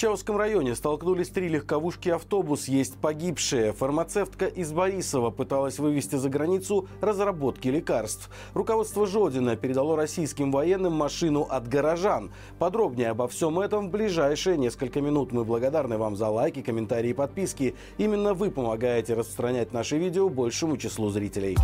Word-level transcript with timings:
Чаусском 0.00 0.38
районе 0.38 0.74
столкнулись 0.74 1.28
три 1.28 1.48
легковушки 1.48 2.08
автобус. 2.08 2.68
Есть 2.68 2.96
погибшие. 2.96 3.74
Фармацевтка 3.74 4.46
из 4.46 4.72
Борисова 4.72 5.28
пыталась 5.28 5.78
вывести 5.78 6.16
за 6.16 6.30
границу 6.30 6.88
разработки 7.02 7.68
лекарств. 7.68 8.30
Руководство 8.54 9.06
Жодина 9.06 9.56
передало 9.56 9.96
российским 9.96 10.52
военным 10.52 10.94
машину 10.94 11.42
от 11.42 11.68
горожан. 11.68 12.32
Подробнее 12.58 13.10
обо 13.10 13.28
всем 13.28 13.60
этом 13.60 13.88
в 13.88 13.90
ближайшие 13.90 14.56
несколько 14.56 15.02
минут. 15.02 15.32
Мы 15.32 15.44
благодарны 15.44 15.98
вам 15.98 16.16
за 16.16 16.28
лайки, 16.28 16.62
комментарии 16.62 17.10
и 17.10 17.12
подписки. 17.12 17.74
Именно 17.98 18.32
вы 18.32 18.50
помогаете 18.50 19.12
распространять 19.12 19.74
наши 19.74 19.98
видео 19.98 20.30
большему 20.30 20.78
числу 20.78 21.10
зрителей. 21.10 21.58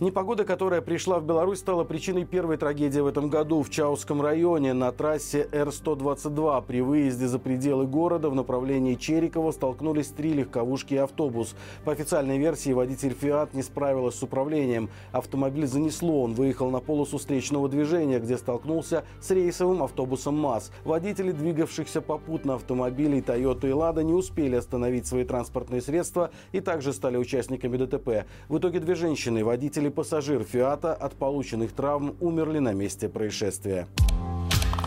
Непогода, 0.00 0.44
которая 0.44 0.80
пришла 0.80 1.18
в 1.18 1.24
Беларусь, 1.24 1.58
стала 1.58 1.82
причиной 1.82 2.24
первой 2.24 2.56
трагедии 2.56 3.00
в 3.00 3.08
этом 3.08 3.28
году 3.28 3.64
в 3.64 3.68
Чауском 3.68 4.22
районе 4.22 4.72
на 4.72 4.92
трассе 4.92 5.48
Р-122. 5.50 6.64
При 6.64 6.82
выезде 6.82 7.26
за 7.26 7.40
пределы 7.40 7.84
города 7.84 8.30
в 8.30 8.34
направлении 8.36 8.94
Черикова 8.94 9.50
столкнулись 9.50 10.06
три 10.10 10.34
легковушки 10.34 10.94
и 10.94 10.98
автобус. 10.98 11.56
По 11.84 11.90
официальной 11.90 12.38
версии 12.38 12.70
водитель 12.70 13.12
«Фиат» 13.12 13.54
не 13.54 13.64
справилась 13.64 14.14
с 14.14 14.22
управлением. 14.22 14.88
Автомобиль 15.10 15.66
занесло, 15.66 16.22
он 16.22 16.34
выехал 16.34 16.70
на 16.70 16.78
полосу 16.78 17.18
встречного 17.18 17.68
движения, 17.68 18.20
где 18.20 18.38
столкнулся 18.38 19.02
с 19.20 19.28
рейсовым 19.32 19.82
автобусом 19.82 20.38
МАЗ. 20.38 20.70
Водители, 20.84 21.32
двигавшихся 21.32 22.02
попутно 22.02 22.54
автомобилей 22.54 23.20
«Тойота» 23.20 23.66
и 23.66 23.72
«Лада» 23.72 24.04
не 24.04 24.12
успели 24.12 24.54
остановить 24.54 25.08
свои 25.08 25.24
транспортные 25.24 25.80
средства 25.80 26.30
и 26.52 26.60
также 26.60 26.92
стали 26.92 27.16
участниками 27.16 27.76
ДТП. 27.76 28.28
В 28.48 28.58
итоге 28.58 28.78
две 28.78 28.94
женщины, 28.94 29.44
водители 29.44 29.87
пассажир 29.90 30.44
«Фиата» 30.44 30.94
от 30.94 31.14
полученных 31.14 31.72
травм 31.72 32.16
умерли 32.20 32.58
на 32.58 32.72
месте 32.72 33.08
происшествия. 33.08 33.86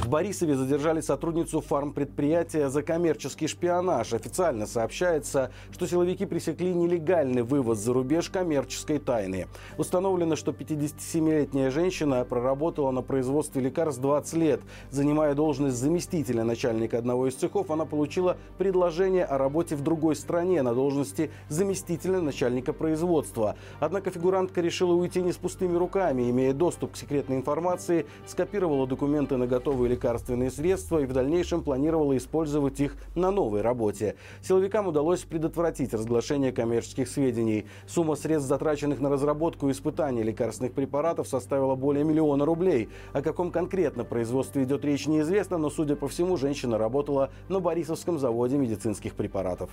В 0.01 0.09
Борисове 0.09 0.55
задержали 0.55 0.99
сотрудницу 0.99 1.61
фармпредприятия 1.61 2.69
за 2.69 2.81
коммерческий 2.81 3.47
шпионаж. 3.47 4.13
Официально 4.13 4.65
сообщается, 4.65 5.51
что 5.71 5.85
силовики 5.85 6.25
пресекли 6.25 6.73
нелегальный 6.73 7.43
вывоз 7.43 7.77
за 7.77 7.93
рубеж 7.93 8.31
коммерческой 8.31 8.97
тайны. 8.97 9.47
Установлено, 9.77 10.35
что 10.35 10.51
57-летняя 10.51 11.69
женщина 11.69 12.25
проработала 12.25 12.89
на 12.89 13.03
производстве 13.03 13.61
лекарств 13.61 14.01
20 14.01 14.33
лет. 14.33 14.61
Занимая 14.89 15.35
должность 15.35 15.77
заместителя 15.77 16.43
начальника 16.43 16.97
одного 16.97 17.27
из 17.27 17.35
цехов, 17.35 17.69
она 17.69 17.85
получила 17.85 18.37
предложение 18.57 19.23
о 19.23 19.37
работе 19.37 19.75
в 19.75 19.81
другой 19.81 20.15
стране 20.15 20.63
на 20.63 20.73
должности 20.73 21.29
заместителя 21.47 22.21
начальника 22.21 22.73
производства. 22.73 23.55
Однако 23.79 24.09
фигурантка 24.09 24.61
решила 24.61 24.93
уйти 24.93 25.21
не 25.21 25.31
с 25.31 25.37
пустыми 25.37 25.77
руками. 25.77 26.29
Имея 26.31 26.53
доступ 26.53 26.93
к 26.93 26.97
секретной 26.97 27.37
информации, 27.37 28.07
скопировала 28.25 28.87
документы 28.87 29.37
на 29.37 29.45
готовые 29.45 29.91
лекарственные 30.01 30.49
средства 30.49 30.99
и 30.99 31.05
в 31.05 31.13
дальнейшем 31.13 31.61
планировала 31.61 32.17
использовать 32.17 32.79
их 32.79 32.95
на 33.13 33.29
новой 33.29 33.61
работе. 33.61 34.15
Силовикам 34.41 34.87
удалось 34.87 35.21
предотвратить 35.21 35.93
разглашение 35.93 36.51
коммерческих 36.51 37.07
сведений. 37.07 37.67
Сумма 37.87 38.15
средств, 38.15 38.49
затраченных 38.49 38.99
на 38.99 39.09
разработку 39.09 39.69
и 39.69 39.71
испытание 39.71 40.23
лекарственных 40.23 40.73
препаратов, 40.73 41.27
составила 41.27 41.75
более 41.75 42.03
миллиона 42.03 42.45
рублей. 42.45 42.89
О 43.13 43.21
каком 43.21 43.51
конкретно 43.51 44.03
производстве 44.03 44.63
идет 44.63 44.83
речь 44.85 45.05
неизвестно, 45.05 45.57
но, 45.57 45.69
судя 45.69 45.95
по 45.95 46.07
всему, 46.07 46.35
женщина 46.35 46.77
работала 46.79 47.29
на 47.47 47.59
Борисовском 47.59 48.17
заводе 48.17 48.57
медицинских 48.57 49.13
препаратов. 49.13 49.69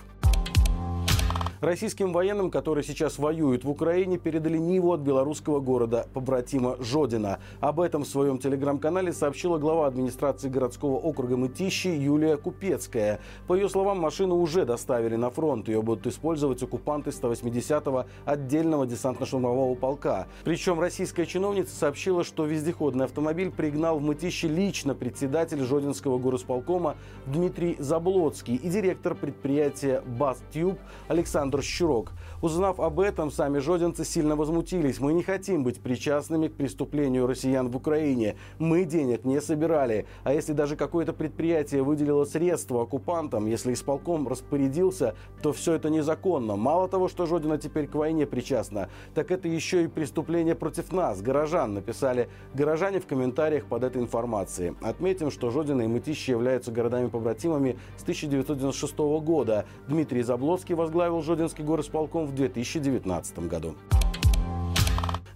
Российским 1.61 2.13
военным, 2.13 2.51
которые 2.51 2.85
сейчас 2.85 3.19
воюют 3.19 3.65
в 3.65 3.69
Украине, 3.69 4.17
передали 4.17 4.57
Ниву 4.57 4.93
от 4.93 5.01
белорусского 5.01 5.59
города 5.59 6.07
побратима 6.13 6.77
Жодина. 6.79 7.39
Об 7.59 7.81
этом 7.81 8.05
в 8.05 8.07
своем 8.07 8.37
телеграм-канале 8.37 9.11
сообщила 9.11 9.57
глава 9.57 9.87
администрации 9.87 10.47
городского 10.47 10.95
округа 10.95 11.35
Мытищи 11.35 11.89
Юлия 11.89 12.37
Купецкая. 12.37 13.19
По 13.45 13.55
ее 13.55 13.67
словам, 13.67 13.99
машину 13.99 14.37
уже 14.37 14.63
доставили 14.63 15.17
на 15.17 15.31
фронт. 15.31 15.67
Ее 15.67 15.81
будут 15.81 16.07
использовать 16.07 16.63
оккупанты 16.63 17.09
180-го 17.09 18.05
отдельного 18.23 18.85
десантно-штурмового 18.85 19.75
полка. 19.75 20.27
Причем 20.45 20.79
российская 20.79 21.25
чиновница 21.25 21.75
сообщила, 21.75 22.23
что 22.23 22.45
вездеходный 22.45 23.03
автомобиль 23.03 23.51
пригнал 23.51 23.99
в 23.99 24.01
Мытищи 24.01 24.45
лично 24.45 24.95
председатель 24.95 25.59
Жодинского 25.59 26.19
горосполкома 26.19 26.95
Дмитрий 27.25 27.75
Заблоцкий 27.79 28.55
и 28.55 28.69
директор 28.69 29.13
предприятия 29.13 30.01
«Бастюб» 30.17 30.79
Александр 31.09 31.48
Александр 31.49 31.63
Щурок. 31.63 32.11
Узнав 32.41 32.79
об 32.79 32.99
этом, 32.99 33.31
сами 33.31 33.59
жодинцы 33.59 34.05
сильно 34.05 34.35
возмутились. 34.35 34.99
Мы 34.99 35.13
не 35.13 35.23
хотим 35.23 35.63
быть 35.63 35.81
причастными 35.81 36.47
к 36.47 36.53
преступлению 36.53 37.27
россиян 37.27 37.69
в 37.69 37.75
Украине. 37.75 38.35
Мы 38.59 38.85
денег 38.85 39.25
не 39.25 39.41
собирали. 39.41 40.05
А 40.23 40.33
если 40.33 40.53
даже 40.53 40.75
какое-то 40.75 41.11
предприятие 41.11 41.81
выделило 41.83 42.25
средства 42.25 42.83
оккупантам, 42.83 43.47
если 43.47 43.73
исполком 43.73 44.27
распорядился, 44.27 45.15
то 45.41 45.51
все 45.51 45.73
это 45.73 45.89
незаконно. 45.89 46.55
Мало 46.55 46.87
того, 46.87 47.07
что 47.07 47.25
Жодина 47.25 47.57
теперь 47.57 47.87
к 47.87 47.95
войне 47.95 48.25
причастна, 48.25 48.89
так 49.15 49.31
это 49.31 49.47
еще 49.47 49.83
и 49.83 49.87
преступление 49.87 50.55
против 50.55 50.93
нас, 50.93 51.21
горожан, 51.21 51.73
написали 51.73 52.29
горожане 52.53 52.99
в 52.99 53.07
комментариях 53.07 53.65
под 53.65 53.83
этой 53.83 54.01
информацией. 54.01 54.75
Отметим, 54.81 55.31
что 55.31 55.49
Жодина 55.49 55.81
и 55.81 55.87
Мытищи 55.87 56.31
являются 56.31 56.71
городами-побратимами 56.71 57.77
с 57.97 58.03
1996 58.03 58.97
года. 58.97 59.65
Дмитрий 59.87 60.21
Заблоцкий 60.21 60.75
возглавил 60.75 61.21
Жодин 61.21 61.38
Ордынский 61.39 61.63
горосполком 61.63 62.25
в 62.25 62.35
2019 62.35 63.39
году. 63.47 63.75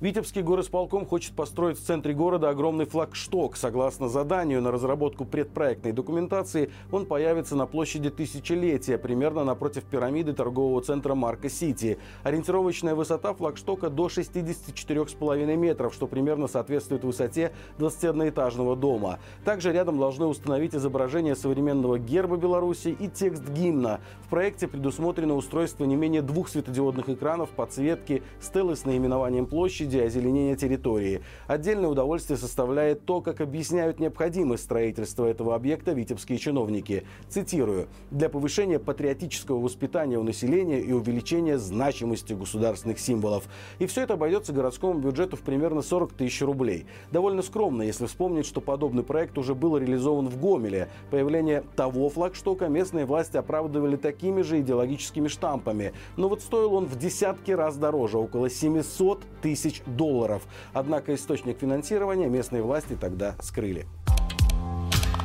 Витебский 0.04 0.42
горосполком 0.42 1.06
хочет 1.06 1.34
построить 1.34 1.80
в 1.80 1.82
центре 1.82 2.14
города 2.14 2.50
огромный 2.50 2.84
флагшток. 2.84 3.56
Согласно 3.56 4.10
заданию 4.10 4.62
на 4.62 4.70
разработку 4.70 5.24
предпроектной 5.24 5.94
документации, 5.94 6.72
он 6.92 7.06
появится 7.06 7.56
на 7.56 7.68
площади 7.68 8.10
Тысячелетия, 8.10 8.98
примерно 8.98 9.46
напротив 9.46 9.86
пирамиды 9.86 10.34
торгового 10.34 10.82
центра 10.82 11.16
Марка 11.16 11.50
Сити. 11.50 12.00
Ориентировочная 12.24 12.96
высота 12.96 13.34
флагштока 13.34 13.90
до 13.90 14.08
64,5 14.08 15.56
метров, 15.56 15.94
что 15.94 16.08
примерно 16.08 16.50
соответствует 16.50 17.06
высоте 17.06 17.54
21-этажного 17.78 18.76
дома. 18.76 19.20
Также 19.46 19.72
рядом 19.72 20.00
должны 20.00 20.26
установить 20.26 20.76
изображение 20.76 21.38
современного 21.38 21.98
герба 21.98 22.36
Беларуси 22.36 22.90
и 22.90 23.08
текст 23.08 23.48
гимна. 23.48 24.02
В 24.26 24.30
проекте 24.30 24.68
предусмотрено 24.68 25.36
устройство 25.36 25.86
не 25.86 25.96
менее 25.96 26.22
двух 26.22 26.50
светодиодных 26.50 27.08
экранов, 27.08 27.52
подсветки, 27.52 28.22
стелы 28.42 28.76
с 28.76 28.84
наименованием 28.84 29.46
площади, 29.46 29.93
площади 29.94 29.98
озеленения 29.98 30.56
территории. 30.56 31.22
Отдельное 31.48 31.90
удовольствие 31.90 32.38
составляет 32.38 33.06
то, 33.06 33.22
как 33.22 33.42
объясняют 33.42 34.00
необходимость 34.00 34.64
строительства 34.64 35.26
этого 35.26 35.56
объекта 35.56 35.92
витебские 35.92 36.38
чиновники. 36.38 37.04
Цитирую. 37.30 37.88
«Для 38.12 38.30
повышения 38.30 38.80
патриотического 38.80 39.60
воспитания 39.60 40.18
у 40.18 40.24
населения 40.24 40.80
и 40.80 40.92
увеличения 40.92 41.58
значимости 41.58 42.34
государственных 42.34 43.00
символов». 43.00 43.44
И 43.80 43.86
все 43.86 44.02
это 44.02 44.14
обойдется 44.14 44.54
городскому 44.54 45.00
бюджету 45.00 45.38
в 45.38 45.42
примерно 45.42 45.82
40 45.82 46.14
тысяч 46.14 46.42
рублей. 46.42 46.86
Довольно 47.12 47.42
скромно, 47.42 47.84
если 47.84 48.06
вспомнить, 48.06 48.46
что 48.46 48.62
подобный 48.62 49.04
проект 49.04 49.38
уже 49.38 49.54
был 49.54 49.78
реализован 49.78 50.28
в 50.28 50.40
Гомеле. 50.40 50.90
Появление 51.12 51.64
того 51.76 52.10
флагштока 52.10 52.68
местные 52.68 53.06
власти 53.06 53.38
оправдывали 53.38 53.96
такими 53.96 54.42
же 54.42 54.60
идеологическими 54.60 55.28
штампами. 55.28 55.94
Но 56.18 56.30
вот 56.30 56.42
стоил 56.42 56.74
он 56.74 56.86
в 56.86 56.98
десятки 56.98 57.52
раз 57.52 57.78
дороже, 57.78 58.18
около 58.18 58.50
700 58.50 59.24
тысяч 59.42 59.73
долларов. 59.86 60.44
Однако 60.74 61.16
источник 61.16 61.60
финансирования 61.60 62.28
местные 62.28 62.62
власти 62.62 62.98
тогда 63.00 63.36
скрыли. 63.42 63.88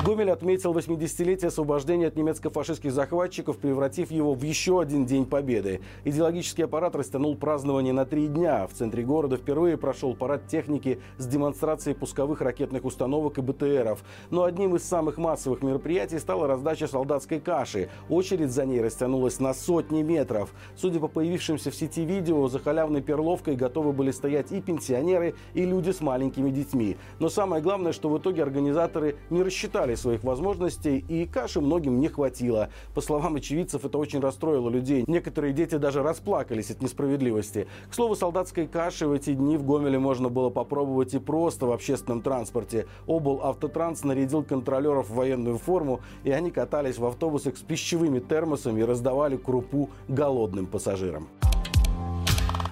Гомель 0.04 0.31
отметил 0.31 0.72
80-летие 0.75 1.48
освобождения 1.48 2.06
от 2.06 2.16
немецко-фашистских 2.16 2.92
захватчиков, 2.92 3.59
превратив 3.59 4.12
его 4.12 4.32
в 4.32 4.42
еще 4.42 4.81
один 4.81 5.04
день 5.04 5.26
победы. 5.26 5.81
Идеологический 6.04 6.62
аппарат 6.62 6.94
растянул 6.94 7.36
празднование 7.36 7.92
на 7.92 8.06
три 8.06 8.28
дня. 8.28 8.69
В 8.69 8.72
центре 8.75 9.03
города 9.03 9.37
впервые 9.37 9.76
прошел 9.76 10.14
парад 10.14 10.47
техники 10.47 11.00
с 11.19 11.26
демонстрацией 11.26 11.97
пусковых 11.97 12.41
ракетных 12.41 12.84
установок 12.84 13.38
и 13.38 13.42
БТРов. 13.42 14.04
Но 14.31 14.44
одним 14.44 14.76
из 14.76 14.84
самых 14.84 15.19
массовых 15.19 15.62
мероприятий 15.62 16.20
стала 16.20 16.46
раздача 16.46 16.87
солдатской 16.87 17.40
каши. 17.40 17.90
Очередь 18.08 18.52
за 18.52 18.67
ней 18.67 18.81
растянулась 18.81 19.40
на 19.40 19.52
сотни 19.52 20.02
метров. 20.02 20.55
Судя 20.76 21.00
по 21.00 21.08
появившимся 21.08 21.72
в 21.72 21.75
сети 21.75 22.05
видео, 22.05 22.46
за 22.49 22.61
халявной 22.61 23.02
перловкой 23.02 23.56
готовы 23.56 23.93
были 23.93 24.12
стоять 24.12 24.52
и 24.52 24.61
пенсионеры, 24.61 25.34
и 25.55 25.64
люди 25.64 25.90
с 25.90 26.00
маленькими 26.00 26.50
детьми. 26.50 26.96
Но 27.19 27.28
самое 27.28 27.61
главное, 27.61 27.93
что 27.93 28.08
в 28.08 28.17
итоге 28.17 28.44
организаторы 28.44 29.17
не 29.28 29.43
рассчитали 29.43 29.88
рассчитали 29.88 29.94
своих 29.94 30.25
возможностей, 30.25 31.05
и 31.08 31.26
каши 31.26 31.61
многим 31.61 32.00
не 32.00 32.08
хватило. 32.08 32.69
По 32.94 33.00
словам 33.00 33.37
очевидцев, 33.37 33.85
это 33.85 33.99
очень 33.99 34.20
расстроило 34.20 34.69
людей. 34.70 35.05
Некоторые 35.06 35.52
дети 35.52 35.76
даже 35.76 36.02
расплакались 36.02 36.70
от 36.70 36.82
несправедливости. 36.82 37.67
К 37.90 37.94
слову, 37.94 38.14
солдатской 38.14 38.67
каши 38.67 39.06
в 39.06 39.12
эти 39.12 39.35
дни 39.35 39.56
в 39.56 39.64
Гомеле 39.64 39.99
можно 39.99 40.29
было 40.29 40.50
попробовать 40.50 41.14
и 41.14 41.19
просто 41.19 41.67
в 41.67 41.73
общественном 41.73 42.23
транспорте. 42.23 42.87
Обл 43.06 43.40
Автотранс 43.43 44.05
нарядил 44.05 44.43
контролеров 44.43 45.08
в 45.08 45.14
военную 45.14 45.58
форму, 45.58 46.00
и 46.25 46.31
они 46.31 46.50
катались 46.50 46.99
в 46.99 47.05
автобусах 47.05 47.56
с 47.56 47.61
пищевыми 47.61 48.20
термосами 48.20 48.81
и 48.81 48.84
раздавали 48.84 49.37
крупу 49.37 49.91
голодным 50.08 50.67
пассажирам. 50.67 51.29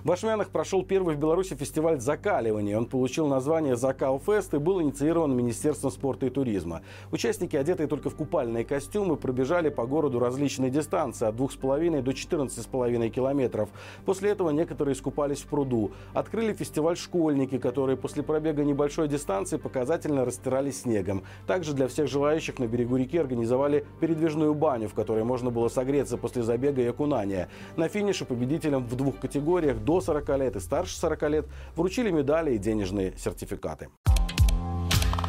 В 0.06 0.12
Ашмянах 0.12 0.50
прошел 0.50 0.84
первый 0.84 1.16
в 1.16 1.18
Беларуси 1.18 1.56
фестиваль 1.56 1.98
закаливания. 1.98 2.78
Он 2.78 2.86
получил 2.86 3.26
название 3.26 3.74
«Закалфест» 3.74 4.54
и 4.54 4.58
был 4.58 4.80
инициирован 4.80 5.36
Министерством 5.36 5.90
спорта 5.90 6.26
и 6.26 6.30
туризма. 6.30 6.82
Участники, 7.10 7.56
одетые 7.56 7.88
только 7.88 8.08
в 8.08 8.14
купальные 8.14 8.64
костюмы, 8.64 9.16
пробежали 9.16 9.68
по 9.68 9.84
городу 9.84 10.20
различные 10.20 10.70
дистанции 10.70 11.26
от 11.26 11.34
2,5 11.34 12.02
до 12.02 12.12
14,5 12.12 13.08
километров. 13.08 13.68
После 14.04 14.30
этого 14.30 14.50
некоторые 14.50 14.92
искупались 14.92 15.40
в 15.40 15.48
пруду. 15.48 15.90
Открыли 16.14 16.52
фестиваль 16.52 16.96
школьники, 16.96 17.58
которые 17.58 17.96
после 17.96 18.22
пробега 18.22 18.62
небольшой 18.62 19.08
дистанции 19.08 19.56
показательно 19.56 20.24
растирались 20.24 20.82
снегом. 20.82 21.24
Также 21.48 21.72
для 21.72 21.88
всех 21.88 22.06
желающих 22.06 22.60
на 22.60 22.68
берегу 22.68 22.94
реки 22.94 23.18
организовали 23.18 23.84
передвижную 23.98 24.54
баню, 24.54 24.88
в 24.88 24.94
которой 24.94 25.24
можно 25.24 25.50
было 25.50 25.66
согреться 25.66 26.16
после 26.16 26.44
забега 26.44 26.80
и 26.80 26.86
окунания. 26.86 27.48
На 27.74 27.88
финише 27.88 28.24
победителям 28.24 28.86
в 28.86 28.94
двух 28.94 29.18
категориях 29.18 29.78
до 29.96 30.00
40 30.02 30.28
лет 30.38 30.56
и 30.56 30.60
старше 30.60 30.96
40 30.96 31.22
лет 31.30 31.46
вручили 31.74 32.10
медали 32.10 32.54
и 32.54 32.58
денежные 32.58 33.14
сертификаты. 33.16 33.88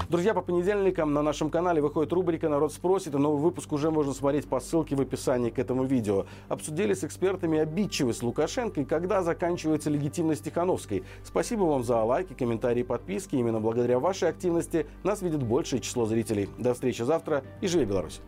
Друзья, 0.10 0.34
по 0.34 0.42
понедельникам 0.42 1.14
на 1.14 1.22
нашем 1.22 1.50
канале 1.50 1.82
выходит 1.82 2.14
рубрика 2.14 2.48
«Народ 2.48 2.72
спросит», 2.72 3.14
и 3.14 3.18
новый 3.18 3.42
выпуск 3.42 3.74
уже 3.74 3.92
можно 3.92 4.14
смотреть 4.14 4.48
по 4.48 4.62
ссылке 4.62 4.96
в 4.96 5.02
описании 5.02 5.50
к 5.50 5.60
этому 5.60 5.84
видео. 5.84 6.26
Обсудили 6.48 6.94
с 6.94 7.04
экспертами 7.04 7.60
обидчивость 7.60 8.24
Лукашенко 8.24 8.82
и 8.82 8.86
когда 8.86 9.22
заканчивается 9.22 9.90
легитимность 9.90 10.46
Тихановской. 10.46 11.04
Спасибо 11.24 11.64
вам 11.64 11.84
за 11.84 12.02
лайки, 12.04 12.34
комментарии, 12.34 12.84
подписки. 12.84 13.36
Именно 13.36 13.60
благодаря 13.60 14.00
вашей 14.00 14.30
активности 14.30 14.86
нас 15.04 15.22
видит 15.22 15.44
большее 15.44 15.82
число 15.82 16.06
зрителей. 16.06 16.50
До 16.58 16.74
встречи 16.74 17.02
завтра 17.02 17.44
и 17.60 17.68
живи 17.68 17.84
Беларусь! 17.84 18.22